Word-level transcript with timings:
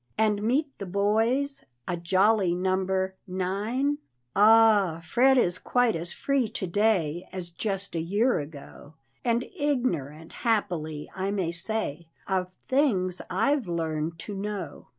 and 0.17 0.41
meet 0.41 0.75
the 0.79 0.85
boys, 0.87 1.63
A 1.87 1.95
jolly 1.95 2.55
number 2.55 3.13
nine?" 3.27 3.99
Ah, 4.35 4.99
Fred 5.05 5.37
is 5.37 5.59
quite 5.59 5.95
as 5.95 6.11
free 6.11 6.49
to 6.49 6.65
day 6.65 7.29
As 7.31 7.51
just 7.51 7.93
a 7.93 7.99
year 8.01 8.39
ago, 8.39 8.95
And 9.23 9.43
ignorant, 9.55 10.31
happily, 10.33 11.07
I 11.15 11.29
may 11.29 11.51
say, 11.51 12.07
Of 12.27 12.49
things 12.67 13.21
I've 13.29 13.67
learned 13.67 14.17
to 14.25 14.33
know. 14.33 14.87